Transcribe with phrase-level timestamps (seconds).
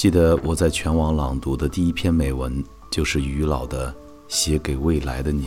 [0.00, 3.92] 记得我在全网朗读的第一篇美文就是于老的
[4.28, 5.44] 《写给未来的你》，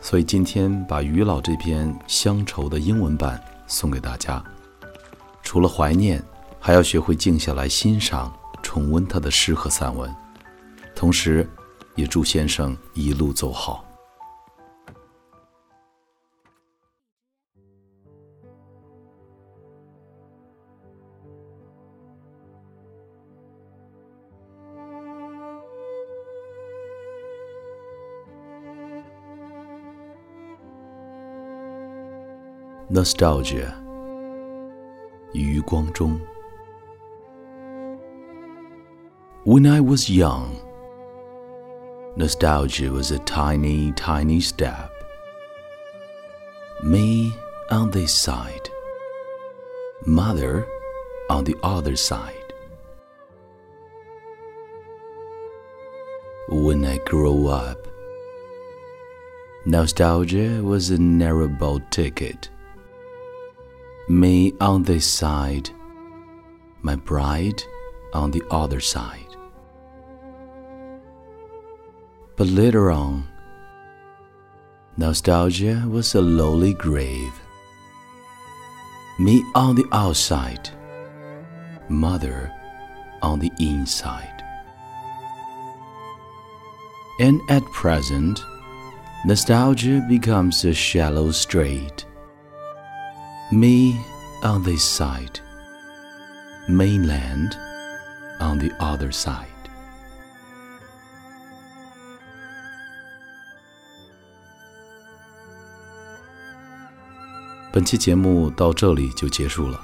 [0.00, 4.42] 所以今天把于老这篇乡愁的英文版送给大家。
[5.40, 6.20] 除了怀念，
[6.58, 10.12] 还要学会静下来欣赏、重温他的诗和散文，
[10.96, 11.48] 同时，
[11.94, 13.84] 也祝先生一路走好。
[32.89, 33.73] Nostalgia，
[35.33, 36.19] 余光中。
[39.45, 40.55] When I was young,
[42.15, 44.91] nostalgia was a tiny, tiny step.
[46.83, 47.33] Me
[47.71, 48.69] on this side,
[50.05, 50.65] mother
[51.29, 52.53] on the other side.
[56.49, 57.87] When I grow up,
[59.65, 62.49] nostalgia was a narrow boat ticket
[64.08, 65.68] me on this side,
[66.80, 67.62] my bride
[68.14, 69.36] on the other side.
[72.36, 73.28] But later on,
[74.96, 77.34] nostalgia was a lowly grave.
[79.18, 80.70] Me on the outside,
[81.90, 82.50] mother
[83.20, 84.42] on the inside.
[87.20, 88.40] And at present,
[89.26, 92.06] nostalgia becomes a shallow strait
[93.50, 93.96] me
[94.42, 95.40] on this side,
[96.68, 97.56] mainland
[98.40, 99.46] on the other side.
[107.72, 109.80] 本期节目到这里就结束了，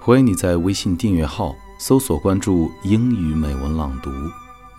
[0.00, 4.10] 欢迎你在微信订阅号搜索关注“英语美文朗读”，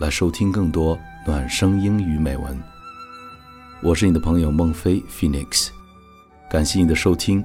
[0.00, 2.60] 来收听更多暖声英语美文。
[3.82, 5.68] 我是你的朋友孟非 Phoenix，
[6.50, 7.44] 感谢你的收听。